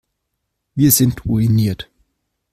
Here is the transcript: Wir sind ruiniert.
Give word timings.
Wir 0.73 0.89
sind 0.91 1.25
ruiniert. 1.25 1.87